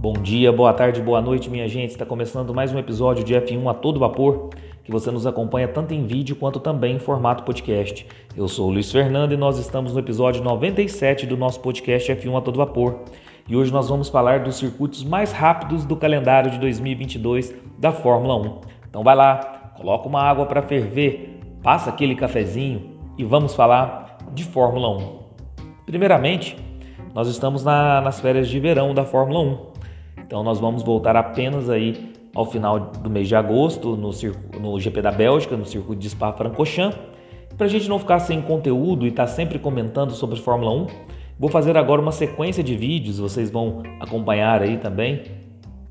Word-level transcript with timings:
Bom 0.00 0.14
dia, 0.14 0.50
boa 0.50 0.72
tarde, 0.72 1.02
boa 1.02 1.20
noite, 1.20 1.50
minha 1.50 1.68
gente. 1.68 1.90
Está 1.90 2.06
começando 2.06 2.54
mais 2.54 2.72
um 2.72 2.78
episódio 2.78 3.22
de 3.22 3.34
F1 3.34 3.70
a 3.70 3.74
todo 3.74 4.00
vapor, 4.00 4.48
que 4.82 4.90
você 4.90 5.10
nos 5.10 5.26
acompanha 5.26 5.68
tanto 5.68 5.92
em 5.92 6.06
vídeo 6.06 6.34
quanto 6.36 6.58
também 6.58 6.96
em 6.96 6.98
formato 6.98 7.42
podcast. 7.42 8.06
Eu 8.34 8.48
sou 8.48 8.68
o 8.68 8.72
Luiz 8.72 8.90
Fernando 8.90 9.32
e 9.32 9.36
nós 9.36 9.58
estamos 9.58 9.92
no 9.92 9.98
episódio 9.98 10.42
97 10.42 11.26
do 11.26 11.36
nosso 11.36 11.60
podcast 11.60 12.10
F1 12.14 12.38
a 12.38 12.40
todo 12.40 12.56
vapor. 12.56 13.00
E 13.46 13.54
hoje 13.54 13.70
nós 13.70 13.90
vamos 13.90 14.08
falar 14.08 14.40
dos 14.40 14.56
circuitos 14.56 15.04
mais 15.04 15.32
rápidos 15.32 15.84
do 15.84 15.94
calendário 15.94 16.50
de 16.50 16.58
2022 16.58 17.54
da 17.76 17.92
Fórmula 17.92 18.36
1. 18.36 18.60
Então 18.88 19.04
vai 19.04 19.14
lá, 19.14 19.74
coloca 19.76 20.08
uma 20.08 20.22
água 20.22 20.46
para 20.46 20.62
ferver, 20.62 21.40
passa 21.62 21.90
aquele 21.90 22.14
cafezinho 22.14 22.96
e 23.18 23.24
vamos 23.24 23.54
falar 23.54 24.16
de 24.32 24.44
Fórmula 24.44 24.96
1. 24.96 25.18
Primeiramente, 25.84 26.56
nós 27.14 27.28
estamos 27.28 27.62
na, 27.62 28.00
nas 28.00 28.18
férias 28.18 28.48
de 28.48 28.58
verão 28.58 28.94
da 28.94 29.04
Fórmula 29.04 29.40
1. 29.40 29.69
Então 30.30 30.44
nós 30.44 30.60
vamos 30.60 30.84
voltar 30.84 31.16
apenas 31.16 31.68
aí 31.68 32.12
ao 32.32 32.46
final 32.46 32.78
do 32.78 33.10
mês 33.10 33.26
de 33.26 33.34
agosto 33.34 33.96
no, 33.96 34.12
no 34.60 34.78
GP 34.78 35.02
da 35.02 35.10
Bélgica, 35.10 35.56
no 35.56 35.66
circuito 35.66 36.00
de 36.00 36.08
Spa-Francorchamps. 36.08 36.96
Para 37.56 37.66
a 37.66 37.68
gente 37.68 37.88
não 37.88 37.98
ficar 37.98 38.20
sem 38.20 38.40
conteúdo 38.40 39.06
e 39.06 39.08
estar 39.08 39.26
tá 39.26 39.28
sempre 39.28 39.58
comentando 39.58 40.12
sobre 40.12 40.38
Fórmula 40.38 40.70
1, 40.70 40.86
vou 41.36 41.50
fazer 41.50 41.76
agora 41.76 42.00
uma 42.00 42.12
sequência 42.12 42.62
de 42.62 42.76
vídeos, 42.76 43.18
vocês 43.18 43.50
vão 43.50 43.82
acompanhar 43.98 44.62
aí 44.62 44.78
também, 44.78 45.24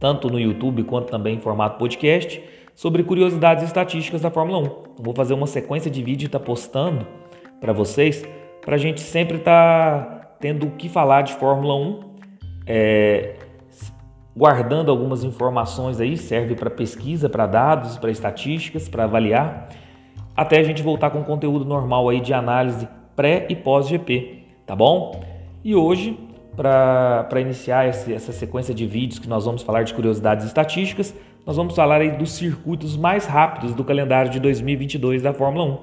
tanto 0.00 0.28
no 0.28 0.40
YouTube 0.40 0.82
quanto 0.82 1.12
também 1.12 1.36
em 1.36 1.40
formato 1.40 1.78
podcast, 1.78 2.42
sobre 2.74 3.04
curiosidades 3.04 3.62
estatísticas 3.62 4.20
da 4.20 4.32
Fórmula 4.32 4.58
1. 4.58 4.94
vou 4.98 5.14
fazer 5.14 5.34
uma 5.34 5.46
sequência 5.46 5.88
de 5.88 6.02
vídeo 6.02 6.24
e 6.24 6.26
estar 6.26 6.40
tá 6.40 6.44
postando 6.44 7.06
para 7.60 7.72
vocês, 7.72 8.26
para 8.60 8.74
a 8.74 8.78
gente 8.78 9.00
sempre 9.00 9.36
estar 9.36 10.04
tá 10.04 10.36
tendo 10.40 10.66
o 10.66 10.70
que 10.72 10.88
falar 10.88 11.22
de 11.22 11.34
Fórmula 11.34 11.76
1. 11.76 12.00
É, 12.66 13.36
guardando 14.36 14.90
algumas 14.90 15.22
informações 15.22 16.00
aí, 16.00 16.16
serve 16.16 16.54
para 16.56 16.68
pesquisa, 16.68 17.28
para 17.28 17.46
dados, 17.46 17.96
para 17.98 18.10
estatísticas, 18.10 18.88
para 18.88 19.04
avaliar, 19.04 19.68
até 20.36 20.58
a 20.58 20.62
gente 20.64 20.82
voltar 20.82 21.10
com 21.10 21.22
conteúdo 21.22 21.64
normal 21.64 22.08
aí 22.08 22.20
de 22.20 22.34
análise 22.34 22.88
pré 23.14 23.46
e 23.48 23.54
pós 23.54 23.86
GP, 23.86 24.42
tá 24.66 24.74
bom? 24.74 25.22
E 25.62 25.74
hoje, 25.74 26.18
para 26.56 27.40
iniciar 27.40 27.88
esse, 27.88 28.12
essa 28.12 28.32
sequência 28.32 28.74
de 28.74 28.86
vídeos 28.86 29.20
que 29.20 29.28
nós 29.28 29.44
vamos 29.44 29.62
falar 29.62 29.84
de 29.84 29.94
curiosidades 29.94 30.44
estatísticas, 30.44 31.14
nós 31.46 31.56
vamos 31.56 31.76
falar 31.76 32.00
aí 32.00 32.10
dos 32.10 32.32
circuitos 32.32 32.96
mais 32.96 33.26
rápidos 33.26 33.72
do 33.72 33.84
calendário 33.84 34.30
de 34.30 34.40
2022 34.40 35.22
da 35.22 35.32
Fórmula 35.32 35.64
1. 35.64 35.78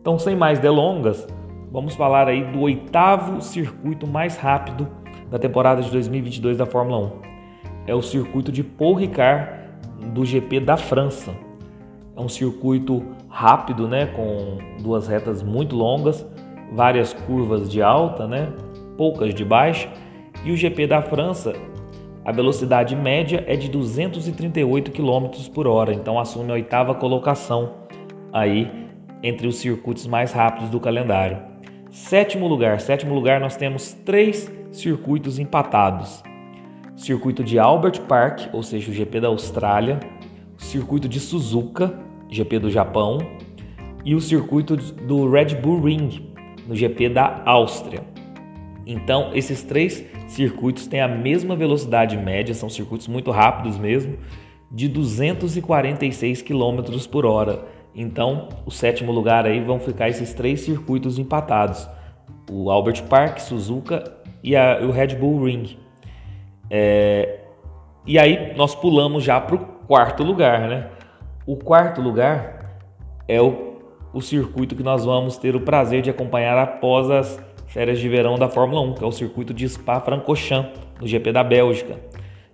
Então, 0.00 0.18
sem 0.18 0.34
mais 0.34 0.58
delongas, 0.58 1.28
vamos 1.70 1.94
falar 1.94 2.26
aí 2.26 2.42
do 2.42 2.60
oitavo 2.60 3.40
circuito 3.40 4.06
mais 4.06 4.36
rápido 4.36 4.88
da 5.30 5.38
temporada 5.38 5.82
de 5.82 5.90
2022 5.90 6.56
da 6.56 6.66
Fórmula 6.66 7.12
1 7.24 7.27
é 7.88 7.94
o 7.94 8.02
circuito 8.02 8.52
de 8.52 8.62
Paul 8.62 8.94
Ricard 8.94 9.50
do 10.12 10.24
GP 10.24 10.60
da 10.60 10.76
França. 10.76 11.34
É 12.14 12.20
um 12.20 12.28
circuito 12.28 13.02
rápido, 13.28 13.88
né, 13.88 14.06
com 14.06 14.58
duas 14.82 15.08
retas 15.08 15.42
muito 15.42 15.74
longas, 15.74 16.24
várias 16.72 17.14
curvas 17.14 17.70
de 17.70 17.80
alta, 17.80 18.26
né, 18.26 18.52
poucas 18.96 19.34
de 19.34 19.44
baixa, 19.44 19.88
e 20.44 20.52
o 20.52 20.56
GP 20.56 20.86
da 20.86 21.00
França, 21.00 21.54
a 22.24 22.30
velocidade 22.30 22.94
média 22.94 23.42
é 23.46 23.56
de 23.56 23.70
238 23.70 24.92
km 24.92 25.28
por 25.54 25.66
hora, 25.66 25.94
então 25.94 26.18
assume 26.18 26.50
a 26.50 26.54
oitava 26.54 26.94
colocação 26.94 27.72
aí 28.30 28.70
entre 29.22 29.46
os 29.46 29.56
circuitos 29.56 30.06
mais 30.06 30.30
rápidos 30.30 30.68
do 30.68 30.78
calendário. 30.78 31.38
Sétimo 31.90 32.46
lugar, 32.46 32.80
sétimo 32.80 33.14
lugar 33.14 33.40
nós 33.40 33.56
temos 33.56 33.94
três 33.94 34.52
circuitos 34.70 35.38
empatados 35.38 36.22
circuito 36.98 37.44
de 37.44 37.58
Albert 37.58 38.02
Park, 38.02 38.52
ou 38.52 38.62
seja, 38.62 38.90
o 38.90 38.94
GP 38.94 39.20
da 39.20 39.28
Austrália, 39.28 40.00
o 40.58 40.62
circuito 40.62 41.08
de 41.08 41.20
Suzuka, 41.20 41.98
GP 42.28 42.58
do 42.58 42.70
Japão, 42.70 43.18
e 44.04 44.14
o 44.14 44.20
circuito 44.20 44.76
do 44.76 45.30
Red 45.30 45.54
Bull 45.56 45.80
Ring, 45.80 46.34
no 46.66 46.74
GP 46.74 47.08
da 47.08 47.42
Áustria. 47.46 48.02
Então, 48.86 49.30
esses 49.32 49.62
três 49.62 50.04
circuitos 50.26 50.86
têm 50.86 51.00
a 51.00 51.08
mesma 51.08 51.54
velocidade 51.54 52.16
média, 52.16 52.54
são 52.54 52.68
circuitos 52.68 53.06
muito 53.06 53.30
rápidos 53.30 53.78
mesmo, 53.78 54.18
de 54.70 54.88
246 54.88 56.42
km 56.42 56.82
por 57.10 57.24
hora. 57.24 57.64
Então, 57.94 58.48
o 58.66 58.70
sétimo 58.70 59.12
lugar 59.12 59.46
aí 59.46 59.60
vão 59.60 59.78
ficar 59.78 60.08
esses 60.08 60.34
três 60.34 60.60
circuitos 60.60 61.18
empatados: 61.18 61.88
o 62.50 62.70
Albert 62.70 63.04
Park, 63.04 63.38
Suzuka 63.38 64.04
e 64.42 64.56
a, 64.56 64.80
o 64.82 64.90
Red 64.90 65.16
Bull 65.16 65.44
Ring. 65.44 65.76
É, 66.70 67.40
e 68.06 68.18
aí 68.18 68.54
nós 68.56 68.74
pulamos 68.74 69.24
já 69.24 69.40
para 69.40 69.54
o 69.54 69.58
quarto 69.58 70.22
lugar, 70.22 70.68
né? 70.68 70.88
O 71.46 71.56
quarto 71.56 72.00
lugar 72.00 72.80
é 73.26 73.40
o, 73.40 73.76
o 74.12 74.20
circuito 74.20 74.74
que 74.74 74.82
nós 74.82 75.04
vamos 75.04 75.36
ter 75.36 75.54
o 75.56 75.60
prazer 75.60 76.02
de 76.02 76.10
acompanhar 76.10 76.58
após 76.58 77.10
as 77.10 77.42
férias 77.66 77.98
de 77.98 78.08
verão 78.08 78.36
da 78.36 78.48
Fórmula 78.48 78.80
1, 78.82 78.94
que 78.94 79.04
é 79.04 79.06
o 79.06 79.12
circuito 79.12 79.52
de 79.54 79.68
Spa-Francorchamps, 79.68 80.80
no 81.00 81.06
GP 81.06 81.32
da 81.32 81.44
Bélgica. 81.44 81.98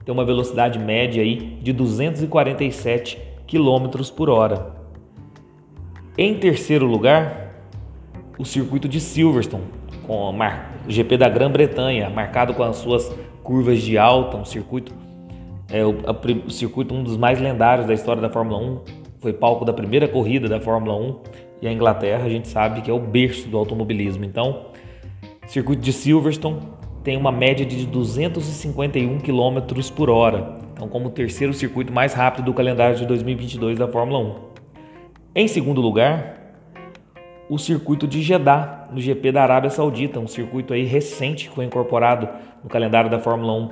Tem 0.04 0.12
uma 0.12 0.24
velocidade 0.24 0.78
média 0.78 1.22
aí 1.22 1.58
de 1.62 1.72
247 1.72 3.18
km 3.46 3.88
por 4.14 4.28
hora. 4.28 4.74
Em 6.18 6.34
terceiro 6.34 6.86
lugar, 6.86 7.54
o 8.38 8.44
circuito 8.44 8.88
de 8.88 9.00
Silverstone, 9.00 9.64
com 10.06 10.30
o 10.30 10.34
GP 10.88 11.16
da 11.16 11.28
Grã-Bretanha, 11.28 12.10
marcado 12.10 12.54
com 12.54 12.62
as 12.62 12.76
suas 12.76 13.12
curvas 13.44 13.82
de 13.82 13.96
alta, 13.96 14.38
um 14.38 14.44
circuito, 14.44 14.92
é, 15.70 15.84
o, 15.84 15.98
a, 16.06 16.46
o, 16.46 16.50
circuito 16.50 16.94
um 16.94 17.04
dos 17.04 17.16
mais 17.16 17.38
lendários 17.38 17.86
da 17.86 17.94
história 17.94 18.20
da 18.20 18.30
Fórmula 18.30 18.58
1, 18.58 18.80
foi 19.20 19.32
palco 19.32 19.64
da 19.64 19.72
primeira 19.72 20.08
corrida 20.08 20.48
da 20.48 20.60
Fórmula 20.60 20.96
1 20.96 21.20
e 21.62 21.68
a 21.68 21.72
Inglaterra 21.72 22.24
a 22.24 22.28
gente 22.28 22.48
sabe 22.48 22.80
que 22.80 22.90
é 22.90 22.94
o 22.94 22.98
berço 22.98 23.48
do 23.48 23.56
automobilismo. 23.56 24.24
Então, 24.24 24.66
o 25.46 25.48
circuito 25.48 25.82
de 25.82 25.92
Silverstone 25.92 26.60
tem 27.02 27.16
uma 27.16 27.30
média 27.30 27.64
de 27.64 27.86
251 27.86 29.18
km 29.20 29.90
por 29.94 30.08
hora, 30.08 30.58
então 30.72 30.88
como 30.88 31.08
o 31.08 31.10
terceiro 31.10 31.52
circuito 31.52 31.92
mais 31.92 32.14
rápido 32.14 32.46
do 32.46 32.54
calendário 32.54 32.96
de 32.96 33.06
2022 33.06 33.78
da 33.78 33.86
Fórmula 33.86 34.18
1. 34.18 34.34
Em 35.36 35.48
segundo 35.48 35.80
lugar, 35.80 36.43
o 37.48 37.58
circuito 37.58 38.06
de 38.06 38.22
Jeddah, 38.22 38.88
no 38.90 39.00
GP 39.00 39.32
da 39.32 39.42
Arábia 39.42 39.70
Saudita, 39.70 40.18
um 40.18 40.26
circuito 40.26 40.72
aí 40.72 40.84
recente 40.84 41.48
que 41.48 41.54
foi 41.54 41.64
incorporado 41.64 42.28
no 42.62 42.70
calendário 42.70 43.10
da 43.10 43.18
Fórmula 43.18 43.52
1 43.52 43.68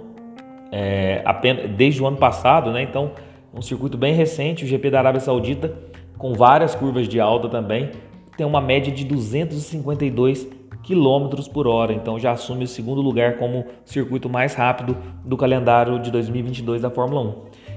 é, 0.70 1.22
apenas, 1.24 1.70
desde 1.70 2.02
o 2.02 2.06
ano 2.06 2.16
passado, 2.16 2.70
né? 2.72 2.82
Então, 2.82 3.12
um 3.54 3.60
circuito 3.60 3.98
bem 3.98 4.14
recente, 4.14 4.64
o 4.64 4.66
GP 4.66 4.90
da 4.90 4.98
Arábia 4.98 5.20
Saudita, 5.20 5.72
com 6.16 6.32
várias 6.32 6.74
curvas 6.74 7.08
de 7.08 7.20
alta 7.20 7.48
também, 7.48 7.90
tem 8.36 8.46
uma 8.46 8.60
média 8.60 8.92
de 8.92 9.04
252 9.04 10.48
km 10.82 11.28
por 11.52 11.66
hora, 11.66 11.92
então 11.92 12.18
já 12.18 12.32
assume 12.32 12.64
o 12.64 12.68
segundo 12.68 13.00
lugar 13.00 13.36
como 13.36 13.66
circuito 13.84 14.28
mais 14.28 14.54
rápido 14.54 14.96
do 15.24 15.36
calendário 15.36 15.98
de 15.98 16.10
2022 16.10 16.82
da 16.82 16.90
Fórmula 16.90 17.20
1. 17.20 17.34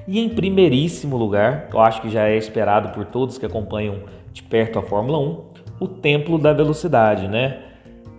E 0.08 0.20
em 0.20 0.30
primeiríssimo 0.30 1.18
lugar, 1.18 1.70
eu 1.72 1.80
acho 1.80 2.02
que 2.02 2.10
já 2.10 2.28
é 2.28 2.38
esperado 2.38 2.90
por 2.90 3.06
todos 3.06 3.38
que 3.38 3.46
acompanham 3.46 4.04
de 4.32 4.42
perto 4.44 4.80
a 4.80 4.82
Fórmula 4.82 5.20
1, 5.20 5.55
o 5.80 5.88
Templo 5.88 6.38
da 6.38 6.54
Velocidade, 6.54 7.28
né? 7.28 7.60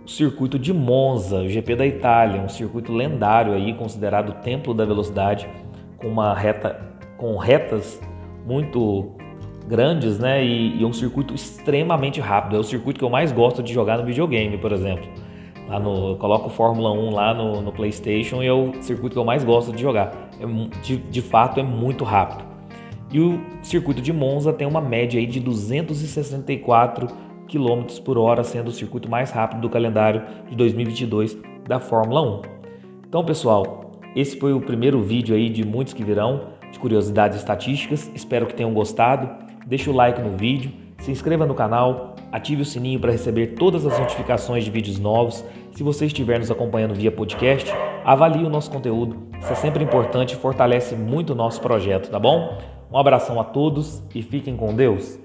O 0.05 0.09
circuito 0.09 0.57
de 0.57 0.73
Monza, 0.73 1.41
o 1.41 1.49
GP 1.49 1.75
da 1.75 1.85
Itália, 1.85 2.41
um 2.41 2.49
circuito 2.49 2.93
lendário 2.93 3.53
aí, 3.53 3.73
considerado 3.73 4.29
o 4.29 4.33
Templo 4.33 4.73
da 4.73 4.85
Velocidade, 4.85 5.47
com 5.97 6.07
uma 6.07 6.33
reta, 6.33 6.79
com 7.17 7.35
retas 7.37 8.01
muito 8.45 9.11
grandes, 9.67 10.17
né? 10.17 10.43
E, 10.43 10.79
e 10.79 10.85
um 10.85 10.93
circuito 10.93 11.33
extremamente 11.33 12.21
rápido. 12.21 12.55
É 12.55 12.59
o 12.59 12.63
circuito 12.63 12.99
que 12.99 13.05
eu 13.05 13.09
mais 13.09 13.31
gosto 13.31 13.61
de 13.61 13.73
jogar 13.73 13.97
no 13.97 14.05
videogame, 14.05 14.57
por 14.57 14.71
exemplo. 14.71 15.07
Lá 15.67 15.79
no, 15.79 16.11
eu 16.11 16.15
coloco 16.15 16.49
Fórmula 16.49 16.91
1 16.93 17.09
lá 17.09 17.33
no, 17.33 17.61
no, 17.61 17.73
PlayStation 17.73 18.41
e 18.41 18.47
é 18.47 18.53
o 18.53 18.71
circuito 18.81 19.13
que 19.13 19.19
eu 19.19 19.25
mais 19.25 19.43
gosto 19.43 19.73
de 19.73 19.81
jogar. 19.81 20.29
É, 20.39 20.45
de, 20.81 20.97
de 20.97 21.21
fato, 21.21 21.59
é 21.59 21.63
muito 21.63 22.05
rápido. 22.05 22.45
E 23.11 23.19
o 23.19 23.41
circuito 23.61 24.01
de 24.01 24.13
Monza 24.13 24.53
tem 24.53 24.65
uma 24.65 24.79
média 24.79 25.19
aí 25.19 25.25
de 25.25 25.41
264 25.41 27.07
km 27.47 28.01
por 28.03 28.17
hora, 28.17 28.43
sendo 28.43 28.67
o 28.67 28.71
circuito 28.71 29.09
mais 29.09 29.31
rápido 29.31 29.61
do 29.61 29.69
calendário 29.69 30.21
de 30.49 30.55
2022 30.55 31.37
da 31.67 31.79
Fórmula 31.79 32.21
1. 32.21 32.41
Então, 33.07 33.23
pessoal, 33.23 33.91
esse 34.15 34.37
foi 34.37 34.53
o 34.53 34.61
primeiro 34.61 35.01
vídeo 35.01 35.35
aí 35.35 35.49
de 35.49 35.65
muitos 35.65 35.93
que 35.93 36.03
virão, 36.03 36.49
de 36.71 36.79
curiosidades 36.79 37.37
estatísticas. 37.37 38.11
Espero 38.13 38.45
que 38.45 38.53
tenham 38.53 38.73
gostado. 38.73 39.29
Deixe 39.65 39.89
o 39.89 39.93
like 39.93 40.21
no 40.21 40.37
vídeo, 40.37 40.71
se 40.99 41.11
inscreva 41.11 41.45
no 41.45 41.53
canal, 41.53 42.15
ative 42.31 42.61
o 42.61 42.65
sininho 42.65 42.99
para 42.99 43.11
receber 43.11 43.55
todas 43.55 43.85
as 43.85 43.99
notificações 43.99 44.63
de 44.63 44.71
vídeos 44.71 44.99
novos. 44.99 45.43
Se 45.71 45.83
você 45.83 46.05
estiver 46.05 46.39
nos 46.39 46.49
acompanhando 46.49 46.95
via 46.95 47.11
podcast, 47.11 47.71
avalie 48.03 48.43
o 48.43 48.49
nosso 48.49 48.71
conteúdo. 48.71 49.15
Isso 49.39 49.51
é 49.51 49.55
sempre 49.55 49.83
importante 49.83 50.33
e 50.33 50.37
fortalece 50.37 50.95
muito 50.95 51.33
o 51.33 51.35
nosso 51.35 51.61
projeto, 51.61 52.09
tá 52.09 52.19
bom? 52.19 52.57
Um 52.91 52.97
abração 52.97 53.39
a 53.39 53.43
todos 53.43 54.01
e 54.15 54.21
fiquem 54.21 54.55
com 54.55 54.73
Deus. 54.73 55.19